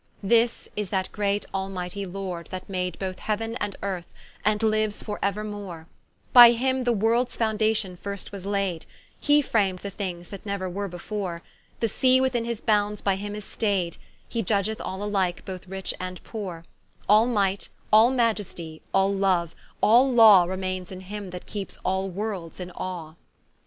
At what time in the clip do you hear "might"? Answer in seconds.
17.27-17.69